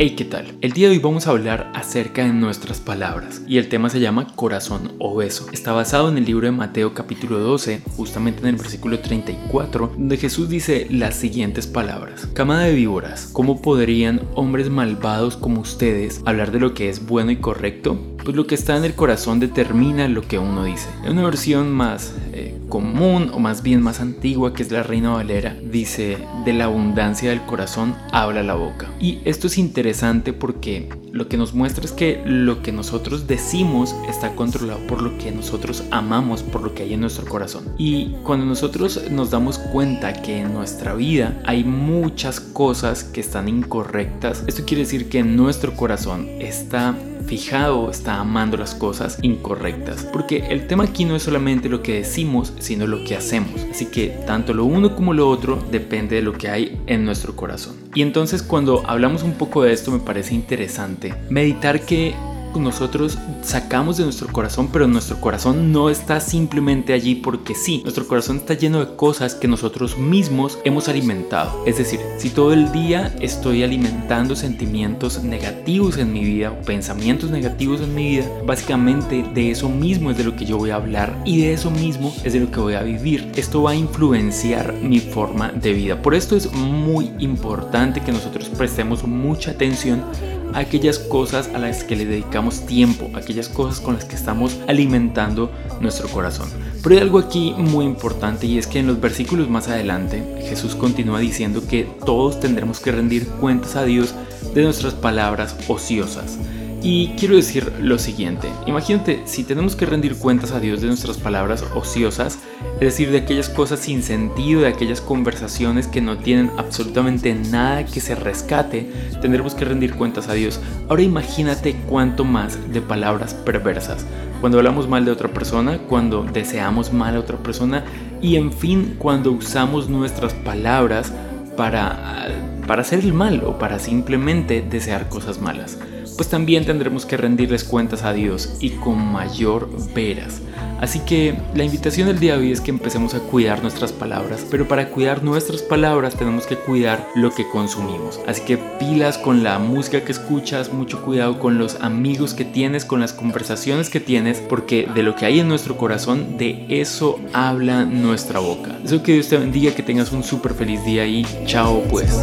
[0.00, 0.56] Hey, ¿qué tal?
[0.60, 3.98] El día de hoy vamos a hablar acerca de nuestras palabras y el tema se
[3.98, 5.48] llama corazón obeso.
[5.52, 10.16] Está basado en el libro de Mateo capítulo 12, justamente en el versículo 34, donde
[10.16, 12.28] Jesús dice las siguientes palabras.
[12.32, 17.32] Camada de víboras, ¿cómo podrían hombres malvados como ustedes hablar de lo que es bueno
[17.32, 17.98] y correcto?
[18.28, 20.90] Pues lo que está en el corazón determina lo que uno dice.
[21.02, 25.12] En una versión más eh, común o más bien más antigua que es la Reina
[25.12, 28.90] Valera, dice, de la abundancia del corazón habla la boca.
[29.00, 33.96] Y esto es interesante porque lo que nos muestra es que lo que nosotros decimos
[34.10, 37.64] está controlado por lo que nosotros amamos, por lo que hay en nuestro corazón.
[37.78, 43.48] Y cuando nosotros nos damos cuenta que en nuestra vida hay muchas cosas que están
[43.48, 46.94] incorrectas, esto quiere decir que nuestro corazón está
[47.28, 50.04] fijado, está amando las cosas incorrectas.
[50.12, 53.60] Porque el tema aquí no es solamente lo que decimos, sino lo que hacemos.
[53.70, 57.36] Así que tanto lo uno como lo otro depende de lo que hay en nuestro
[57.36, 57.76] corazón.
[57.94, 62.14] Y entonces cuando hablamos un poco de esto me parece interesante meditar que
[62.56, 67.80] nosotros sacamos de nuestro corazón, pero nuestro corazón no está simplemente allí porque sí.
[67.82, 71.64] Nuestro corazón está lleno de cosas que nosotros mismos hemos alimentado.
[71.66, 77.80] Es decir, si todo el día estoy alimentando sentimientos negativos en mi vida pensamientos negativos
[77.80, 81.20] en mi vida, básicamente de eso mismo es de lo que yo voy a hablar
[81.24, 83.30] y de eso mismo es de lo que voy a vivir.
[83.36, 86.00] Esto va a influenciar mi forma de vida.
[86.02, 90.04] Por esto es muy importante que nosotros prestemos mucha atención
[90.54, 95.50] aquellas cosas a las que le dedicamos tiempo, aquellas cosas con las que estamos alimentando
[95.80, 96.48] nuestro corazón.
[96.82, 100.74] Pero hay algo aquí muy importante y es que en los versículos más adelante Jesús
[100.74, 104.14] continúa diciendo que todos tendremos que rendir cuentas a Dios
[104.54, 106.38] de nuestras palabras ociosas.
[106.80, 111.16] Y quiero decir lo siguiente, imagínate si tenemos que rendir cuentas a Dios de nuestras
[111.16, 112.38] palabras ociosas,
[112.74, 117.84] es decir, de aquellas cosas sin sentido, de aquellas conversaciones que no tienen absolutamente nada
[117.84, 118.88] que se rescate,
[119.20, 120.60] tendremos que rendir cuentas a Dios.
[120.88, 124.06] Ahora imagínate cuánto más de palabras perversas,
[124.40, 127.84] cuando hablamos mal de otra persona, cuando deseamos mal a otra persona
[128.22, 131.12] y en fin, cuando usamos nuestras palabras
[131.56, 132.28] para,
[132.68, 135.76] para hacer el mal o para simplemente desear cosas malas
[136.18, 140.42] pues también tendremos que rendirles cuentas a Dios y con mayor veras.
[140.80, 144.44] Así que la invitación del día de hoy es que empecemos a cuidar nuestras palabras,
[144.50, 148.20] pero para cuidar nuestras palabras tenemos que cuidar lo que consumimos.
[148.26, 152.84] Así que pilas con la música que escuchas, mucho cuidado con los amigos que tienes,
[152.84, 157.20] con las conversaciones que tienes, porque de lo que hay en nuestro corazón, de eso
[157.32, 158.76] habla nuestra boca.
[158.84, 162.18] Eso que Dios te bendiga, que tengas un súper feliz día y chao pues.